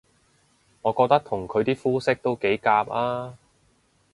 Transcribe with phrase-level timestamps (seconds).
[0.81, 3.37] 我覺得同佢啲膚色都幾夾吖